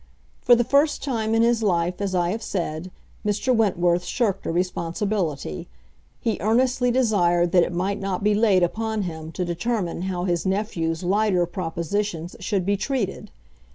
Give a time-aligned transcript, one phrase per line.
[0.41, 2.89] For the first time in his life, as I have said,
[3.23, 3.55] Mr.
[3.55, 5.67] Wentworth shirked a responsibility;
[6.19, 10.43] he earnestly desired that it might not be laid upon him to determine how his
[10.43, 13.29] nephew's lighter propositions should be treated.